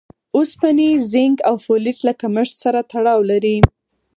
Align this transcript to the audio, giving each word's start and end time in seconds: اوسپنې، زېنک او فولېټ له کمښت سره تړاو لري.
اوسپنې، 0.37 0.89
زېنک 1.11 1.37
او 1.49 1.55
فولېټ 1.65 1.97
له 2.07 2.13
کمښت 2.21 2.53
سره 2.63 2.79
تړاو 2.91 3.19
لري. 3.31 3.57